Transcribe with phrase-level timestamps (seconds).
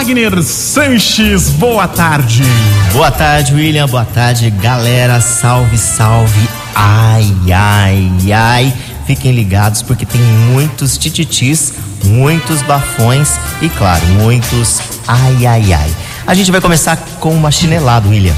[0.00, 2.42] Wagner Sanches, boa tarde.
[2.90, 3.86] Boa tarde, William.
[3.86, 5.20] Boa tarde, galera.
[5.20, 6.48] Salve, salve.
[6.74, 8.74] Ai, ai, ai.
[9.06, 15.90] Fiquem ligados porque tem muitos tititis, muitos bafões e, claro, muitos ai, ai, ai.
[16.26, 18.34] A gente vai começar com uma chinelada, William.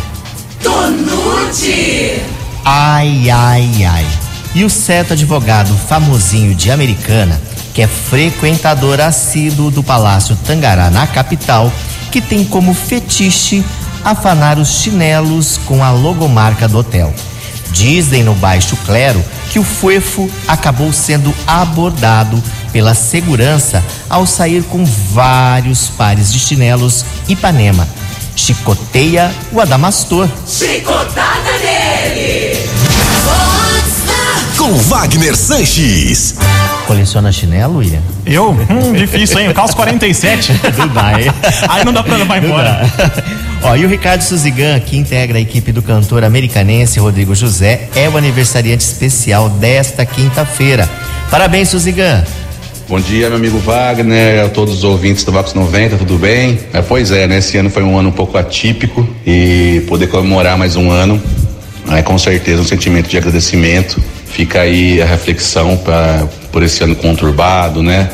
[0.61, 2.23] Tonute!
[2.65, 4.07] Ai, ai, ai.
[4.53, 7.41] E o certo advogado famosinho de Americana,
[7.73, 11.73] que é frequentador assíduo do Palácio Tangará na capital,
[12.11, 13.65] que tem como fetiche
[14.05, 17.13] afanar os chinelos com a logomarca do hotel.
[17.71, 24.85] Dizem no baixo clero que o fuefo acabou sendo abordado pela segurança ao sair com
[24.85, 27.89] vários pares de chinelos Ipanema.
[28.35, 30.29] Chicoteia o Adamastor.
[30.47, 32.71] Chicotada nele!
[34.57, 36.35] Com Wagner Sanches.
[36.87, 38.01] Coleciona chinelo, William?
[38.27, 38.51] Eu?
[38.51, 39.47] Hum, difícil, hein?
[39.47, 40.53] Eu calço 47.
[40.79, 41.31] Não dá, hein?
[41.69, 42.81] Aí não dá pra levar embora.
[43.63, 48.09] Ó, e o Ricardo Suzigan, que integra a equipe do cantor americanense Rodrigo José, é
[48.09, 50.89] o aniversariante especial desta quinta-feira.
[51.31, 52.25] Parabéns, Suzigan.
[52.89, 56.59] Bom dia, meu amigo Wagner, a todos os ouvintes do Vox 90, tudo bem?
[56.73, 57.39] É, pois é, né?
[57.39, 61.21] Esse ano foi um ano um pouco atípico e poder comemorar mais um ano
[61.91, 64.03] é com certeza um sentimento de agradecimento.
[64.27, 68.11] Fica aí a reflexão pra, por esse ano conturbado, né?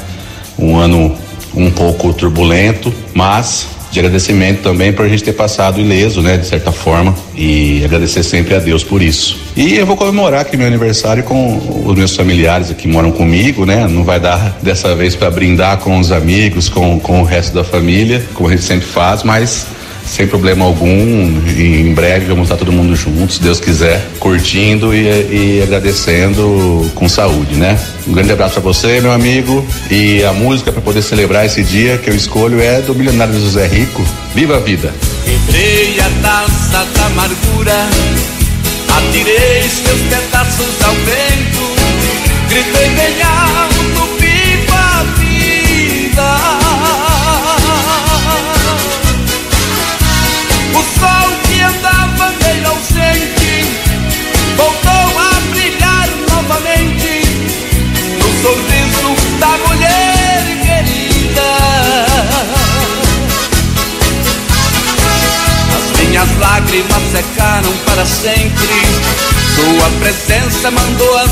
[0.58, 1.14] Um ano
[1.54, 6.46] um pouco turbulento, mas de agradecimento também por a gente ter passado ileso, né, de
[6.46, 9.38] certa forma, e agradecer sempre a Deus por isso.
[9.56, 13.88] E eu vou comemorar aqui meu aniversário com os meus familiares que moram comigo, né?
[13.88, 17.64] Não vai dar dessa vez para brindar com os amigos, com, com o resto da
[17.64, 19.66] família, como a gente sempre faz, mas
[20.08, 21.40] sem problema algum.
[21.56, 26.90] E em breve vamos estar todo mundo juntos, se Deus quiser, curtindo e, e agradecendo
[26.94, 27.78] com saúde, né?
[28.06, 29.64] Um grande abraço para você, meu amigo.
[29.90, 33.66] E a música para poder celebrar esse dia que eu escolho é do milionário José
[33.66, 34.04] Rico.
[34.34, 34.92] Viva a vida!
[35.24, 37.86] Quebrei a taça da amargura,
[38.96, 41.68] atirei seus pedaços ao vento,
[42.48, 42.88] gritei
[70.64, 71.27] amando a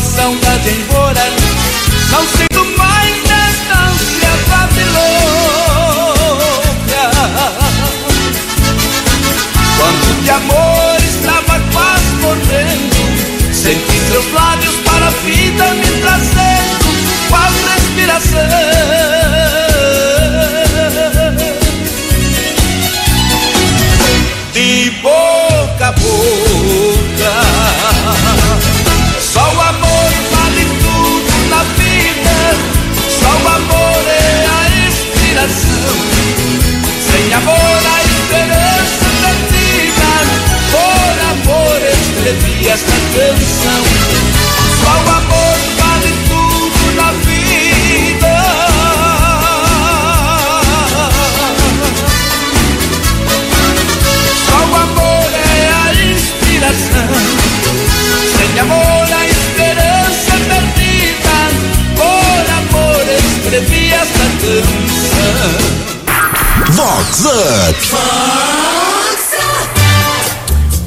[67.06, 67.96] Vox Up.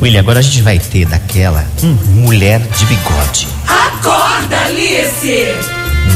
[0.01, 1.65] William, agora a gente vai ter daquela
[2.13, 3.47] mulher de bigode.
[3.65, 5.47] Acorda, Alice!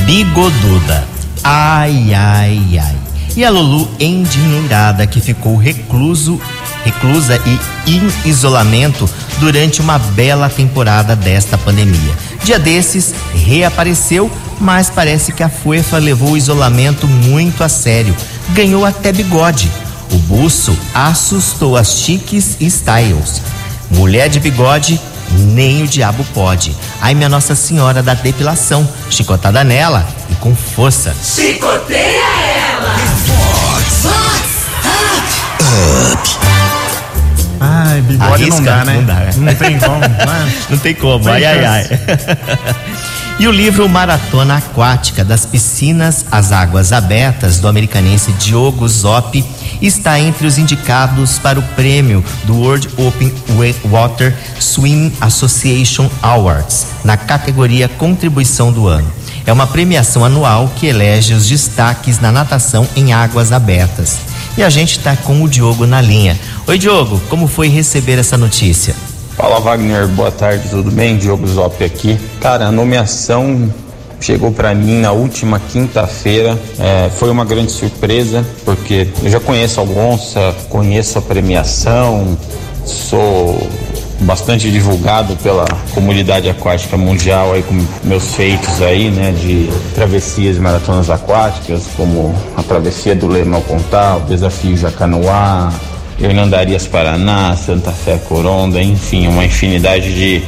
[0.06, 1.08] Bigoduda.
[1.44, 2.96] Ai, ai, ai.
[3.36, 6.40] E a Lulu endinheirada que ficou recluso,
[6.84, 9.10] reclusa e em isolamento
[9.40, 12.14] durante uma bela temporada desta pandemia.
[12.44, 14.30] Dia desses, reapareceu,
[14.60, 18.14] mas parece que a Fuefa levou o isolamento muito a sério.
[18.50, 19.72] Ganhou até bigode.
[20.14, 23.42] O buço assustou as chiques e styles.
[23.90, 25.02] Mulher de bigode,
[25.32, 26.76] nem o diabo pode.
[27.02, 31.16] Ai, minha Nossa Senhora da depilação, chicotada nela e com força.
[31.24, 32.22] Chicoteia
[32.78, 32.96] ela!
[37.60, 38.94] Ai, bigode Arrisca, não dá, né?
[38.94, 39.34] não dá, é.
[39.36, 40.00] Não tem como.
[40.00, 40.54] né?
[40.70, 41.88] Não tem como, ai, ai, ai.
[43.40, 49.44] E o livro Maratona Aquática das Piscinas às Águas Abertas do americanense Diogo Zoppi
[49.88, 53.32] está entre os indicados para o prêmio do World Open
[53.86, 59.12] Water Swim Association Awards na categoria Contribuição do Ano.
[59.46, 64.20] É uma premiação anual que elege os destaques na natação em águas abertas.
[64.58, 66.40] E a gente tá com o Diogo na linha.
[66.66, 68.96] Oi, Diogo, como foi receber essa notícia?
[69.36, 71.18] Fala Wagner, boa tarde, tudo bem?
[71.18, 72.18] Diogo Zop aqui.
[72.40, 73.74] Cara, a nomeação
[74.24, 76.58] chegou para mim na última quinta-feira.
[76.80, 82.38] É, foi uma grande surpresa, porque eu já conheço a Onça, conheço a premiação,
[82.86, 83.70] sou
[84.22, 90.60] bastante divulgado pela comunidade aquática mundial aí com meus feitos aí, né, de travessias e
[90.60, 95.74] maratonas aquáticas, como a travessia do Lema ao Pontal, desafio Jacanoá,
[96.22, 100.44] Hernandarias Paraná, Santa Fé Coronda, enfim, uma infinidade de,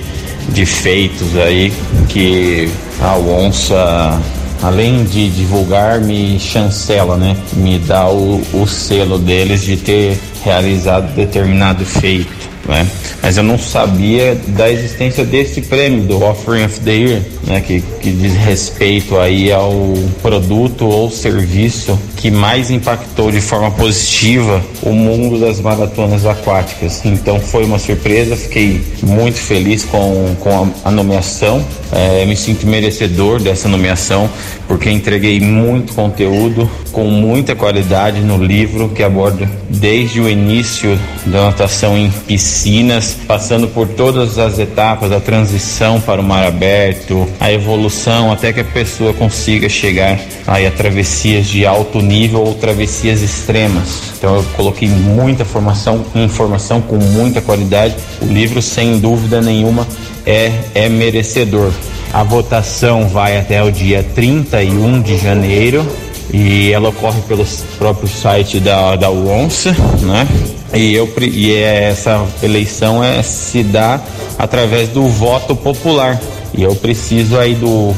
[0.49, 1.73] de feitos aí
[2.07, 2.69] que
[3.01, 4.21] a onça
[4.63, 7.37] além de divulgar, me chancela, né?
[7.53, 12.87] Me dá o, o selo deles de ter realizado determinado feito né?
[13.21, 17.61] Mas eu não sabia da existência desse prêmio do Offering of the Year, né?
[17.61, 19.73] Que, que diz respeito aí ao
[20.21, 27.01] produto ou serviço que mais impactou de forma positiva o mundo das maratonas aquáticas.
[27.05, 30.49] Então foi uma surpresa, fiquei muito feliz com, com
[30.83, 34.29] a, a nomeação, é, me sinto merecedor dessa nomeação
[34.67, 41.45] porque entreguei muito conteúdo com muita qualidade no livro que aborda desde o início da
[41.45, 47.51] natação em piscinas, passando por todas as etapas da transição para o mar aberto, a
[47.51, 53.21] evolução até que a pessoa consiga chegar aí a travessias de alto nível ou travessias
[53.21, 54.13] extremas.
[54.17, 57.95] Então eu coloquei muita formação, informação com muita qualidade.
[58.21, 59.87] O livro, sem dúvida nenhuma,
[60.25, 61.71] é, é merecedor.
[62.15, 65.85] A votação vai até o dia 31 de janeiro
[66.33, 67.45] e ela ocorre pelo
[67.77, 70.25] próprio site da, da UONSA, né?
[70.73, 73.99] E, eu, e é, essa eleição é, se dá
[74.39, 76.17] através do voto popular.
[76.53, 77.93] E eu preciso aí do,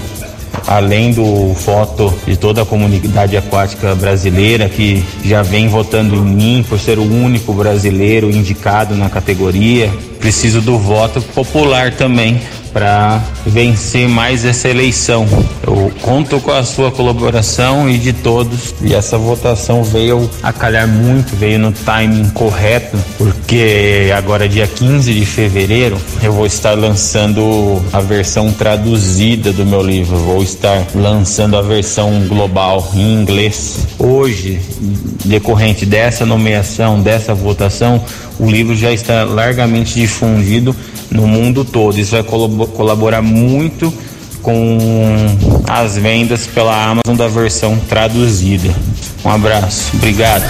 [0.65, 6.65] além do voto de toda a comunidade aquática brasileira que já vem votando em mim
[6.67, 12.41] por ser o único brasileiro indicado na categoria, preciso do voto popular também
[12.77, 15.25] para vencer mais essa eleição.
[15.65, 18.75] Eu conto com a sua colaboração e de todos.
[18.83, 25.11] E essa votação veio a calhar muito, veio no timing correto, porque agora, dia 15
[25.11, 30.15] de fevereiro, eu vou estar lançando a versão traduzida do meu livro.
[30.15, 33.87] Vou estar lançando a versão global em inglês.
[33.97, 34.61] Hoje,
[35.25, 38.03] decorrente dessa nomeação, dessa votação,
[38.39, 40.75] o livro já está largamente difundido
[41.11, 41.99] no mundo todo.
[41.99, 42.23] Isso vai
[42.67, 43.93] colaborar muito
[44.41, 44.77] com
[45.67, 48.73] as vendas pela Amazon da versão traduzida.
[49.25, 50.43] Um abraço, obrigado.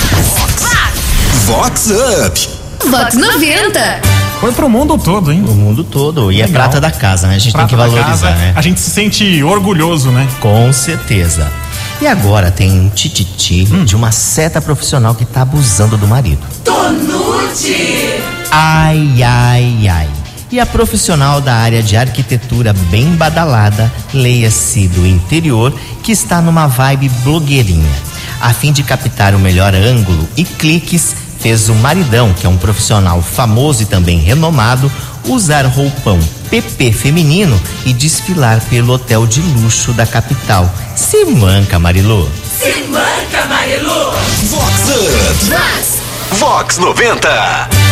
[1.45, 1.89] Vox
[2.25, 2.49] Up.
[2.89, 4.01] Vox 90.
[4.39, 5.43] Foi pro mundo todo, hein?
[5.47, 6.31] O mundo todo.
[6.31, 6.61] E é Legal.
[6.63, 7.35] prata da casa, né?
[7.35, 8.53] A gente Prata tem que valorizar, casa, né?
[8.55, 10.27] A gente se sente orgulhoso, né?
[10.39, 11.47] Com certeza.
[11.99, 13.83] E agora tem um tititi Hum.
[13.83, 16.39] de uma seta profissional que tá abusando do marido.
[16.63, 18.19] Tonute.
[18.51, 20.07] Ai, ai, ai.
[20.49, 26.67] E a profissional da área de arquitetura bem badalada, leia-se do interior, que está numa
[26.67, 27.91] vibe blogueirinha.
[28.39, 32.57] A fim de captar o melhor ângulo e cliques, fez o maridão, que é um
[32.57, 34.91] profissional famoso e também renomado,
[35.25, 40.73] usar roupão PP feminino e desfilar pelo hotel de luxo da capital.
[40.95, 42.31] Se manca, Marilu.
[42.57, 44.11] Se manca, Marilu.
[44.49, 44.87] Vox.
[46.39, 47.86] Vox 90.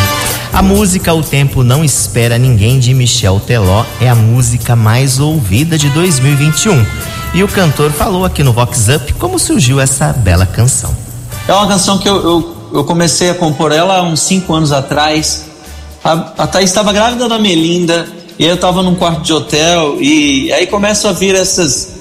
[0.55, 5.77] A música O Tempo Não Espera Ninguém de Michel Teló é a música mais ouvida
[5.77, 6.85] de 2021.
[7.33, 10.95] E o cantor falou aqui no Vox Up como surgiu essa bela canção.
[11.45, 14.71] É uma canção que eu, eu, eu comecei a compor ela há uns 5 anos
[14.71, 15.45] atrás.
[16.01, 18.07] A, a Thaís estava grávida da Melinda,
[18.39, 21.95] e eu estava num quarto de hotel, e aí começam a vir essas.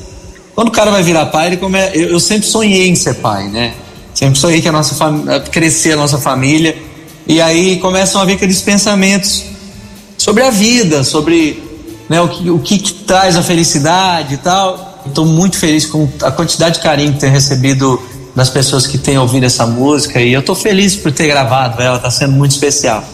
[0.55, 1.81] Quando o cara vai virar pai, ele come...
[1.93, 3.75] eu, eu sempre sonhei em ser pai, né?
[4.15, 5.41] Sempre sonhei que a nossa família.
[5.41, 6.94] crescer a nossa família.
[7.27, 9.45] E aí começam a vir aqueles pensamentos
[10.19, 11.63] sobre a vida, sobre
[12.09, 15.03] né, o, que, o que, que traz a felicidade e tal.
[15.07, 18.01] Estou muito feliz com a quantidade de carinho que tenho recebido
[18.35, 21.97] das pessoas que têm ouvido essa música e eu estou feliz por ter gravado ela,
[21.97, 23.05] está sendo muito especial.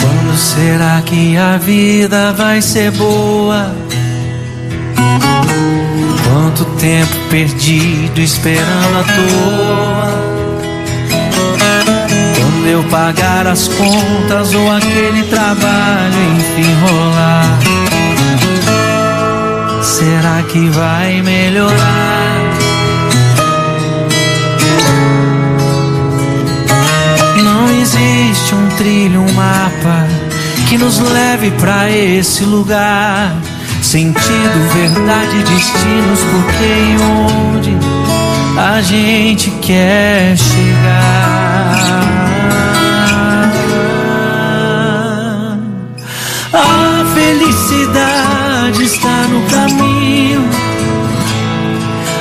[0.00, 3.70] Quando será que a vida vai ser boa?
[6.32, 10.08] Quanto tempo perdido esperando à toa?
[12.40, 17.58] Quando eu pagar as contas ou aquele trabalho enfim rolar?
[19.82, 21.76] Será que vai melhorar?
[27.44, 30.08] Não existe um trilho, um mapa
[30.66, 33.36] que nos leve pra esse lugar.
[33.82, 36.96] Sentido, verdade, destinos, porque e
[37.56, 37.76] onde
[38.56, 42.02] a gente quer chegar.
[46.52, 50.48] A felicidade está no caminho.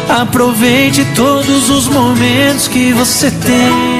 [0.10, 3.91] Aproveite todos os momentos que você tem.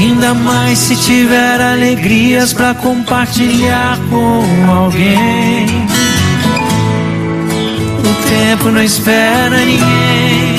[0.00, 5.66] Ainda mais se tiver alegrias para compartilhar com alguém.
[7.98, 10.58] O tempo não espera ninguém.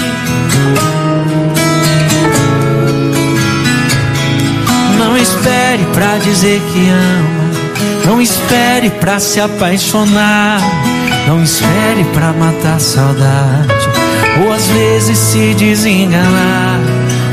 [5.00, 7.52] Não espere pra dizer que ama.
[8.06, 10.62] Não espere pra se apaixonar.
[11.28, 13.90] Não espere pra matar saudade.
[14.40, 16.71] Ou às vezes se desenganar.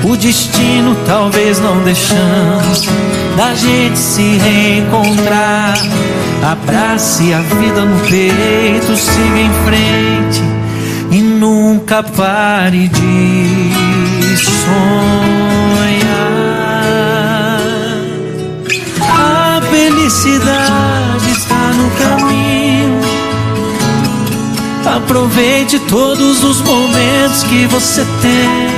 [0.04, 2.98] O destino talvez não deixando
[3.36, 5.74] da gente se reencontrar.
[6.42, 10.42] Abrace a vida no peito, siga em frente
[11.10, 14.78] e nunca pare de sonhar.
[19.00, 23.00] A felicidade está no caminho.
[24.96, 28.77] Aproveite todos os momentos que você tem.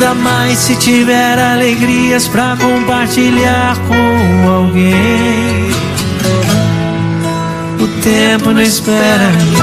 [0.00, 5.70] Ainda mais se tiver alegrias pra compartilhar com alguém.
[7.78, 9.60] O tempo não espera ninguém.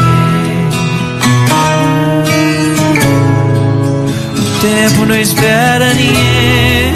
[4.37, 6.93] O tempo não espera ninguém.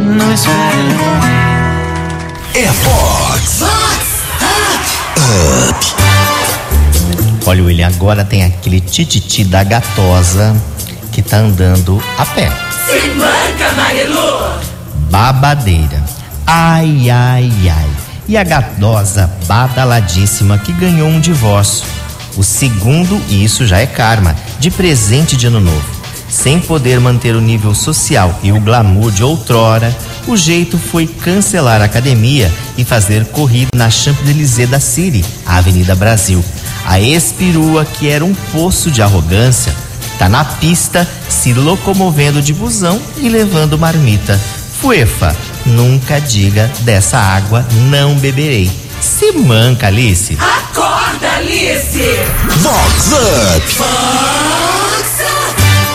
[0.00, 2.64] Não espera ninguém.
[2.64, 3.62] É Fox.
[5.68, 5.91] Up.
[7.44, 10.56] Olha, William, agora tem aquele tititi da gatosa
[11.10, 12.50] que tá andando a pé.
[12.86, 14.60] Se manca, Marilu.
[15.10, 16.02] Babadeira.
[16.46, 17.90] Ai, ai, ai.
[18.28, 21.84] E a gatosa badaladíssima que ganhou um divórcio.
[22.36, 26.02] O segundo, e isso já é karma, de presente de ano novo.
[26.30, 29.94] Sem poder manter o nível social e o glamour de outrora,
[30.26, 35.94] o jeito foi cancelar a academia e fazer corrida na Champs-Élysées da City, a Avenida
[35.94, 36.42] Brasil.
[36.86, 39.74] A ex-perua, que era um poço de arrogância,
[40.18, 44.40] tá na pista se locomovendo de busão e levando marmita.
[44.80, 48.70] Fuefa, nunca diga dessa água não beberei.
[49.00, 50.36] Se manca, Alice.
[50.40, 52.18] Acorda, Alice.
[52.60, 55.01] Vox Up.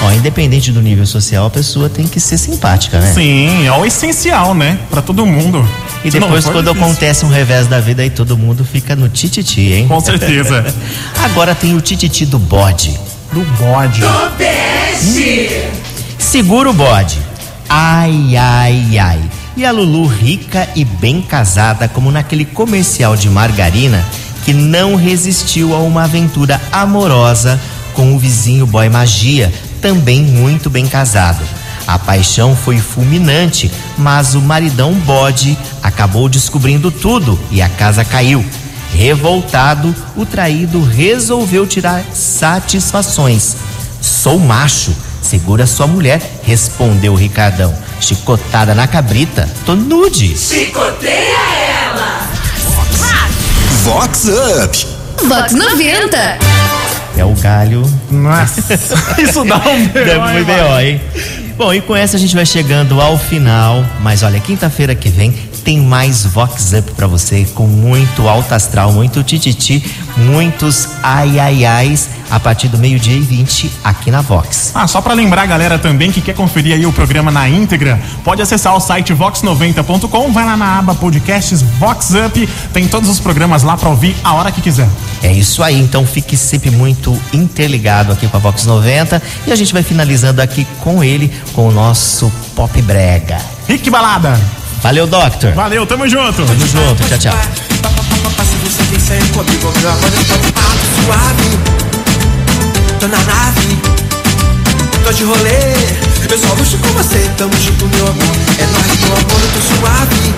[0.07, 3.13] Ó, independente do nível social, a pessoa tem que ser simpática, né?
[3.13, 4.79] Sim, é o essencial, né?
[4.89, 5.67] Pra todo mundo.
[6.03, 6.85] E não depois, for, quando difícil.
[6.85, 9.87] acontece um revés da vida, aí todo mundo fica no tititi, hein?
[9.87, 10.65] Com certeza.
[11.25, 12.97] Agora tem o tititi do bode.
[13.33, 13.99] Do bode.
[13.99, 15.67] Do peixe.
[16.17, 17.17] Segura o bode.
[17.67, 19.19] Ai, ai, ai.
[19.57, 24.05] E a Lulu rica e bem casada, como naquele comercial de margarina,
[24.45, 27.59] que não resistiu a uma aventura amorosa
[27.93, 31.43] com o vizinho boy magia, também muito bem casado.
[31.88, 38.46] A paixão foi fulminante, mas o maridão bode acabou descobrindo tudo e a casa caiu.
[38.93, 43.55] Revoltado, o traído resolveu tirar satisfações.
[44.01, 47.74] Sou macho, segura sua mulher, respondeu o Ricardão.
[48.01, 50.38] Chicotada na cabrita, tô nude.
[50.38, 51.38] Chicoteia
[51.89, 52.27] ela.
[53.84, 54.88] Vox Up.
[55.25, 56.56] Vox 90.
[57.17, 57.83] É o galho.
[58.12, 58.74] Nossa,
[59.19, 61.01] isso dá um B.O., Deve hein, muito B.O., hein?
[61.57, 63.83] Bom, e com essa a gente vai chegando ao final.
[64.01, 65.33] Mas olha, quinta-feira que vem
[65.67, 69.83] tem mais Vox Up pra você, com muito alto astral, muito tititi,
[70.15, 74.71] muitos ai ai ais, a partir do meio-dia e 20 aqui na Vox.
[74.74, 78.00] Ah, só pra lembrar a galera também que quer conferir aí o programa na íntegra,
[78.24, 83.19] pode acessar o site vox90.com, vai lá na aba podcasts Vox Up, tem todos os
[83.19, 84.88] programas lá pra ouvir a hora que quiser.
[85.21, 89.55] É isso aí, então fique sempre muito interligado aqui com a Vox 90 e a
[89.57, 93.38] gente vai finalizando aqui com ele, com o nosso Pop Brega.
[93.67, 94.39] Rick Balada.
[94.88, 95.51] Valeu, Doctor.
[95.51, 96.46] Valeu, tamo junto.
[96.46, 97.34] Tamo junto, tchau, tchau.
[102.98, 103.77] Tô na nave,
[105.03, 105.75] tô de rolê.
[106.32, 108.36] Eu só luxo com você, tamo junto, meu amor.
[108.60, 110.34] É nóis, meu amor, eu tô suave.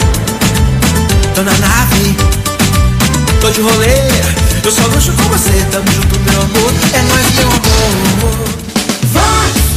[1.36, 2.18] Tô na nave,
[3.42, 4.02] tô de rolê.
[4.64, 6.74] Eu só luxo com você, tamo junto, meu amor.
[6.94, 8.50] É nóis, meu amor.
[9.14, 9.69] Vai!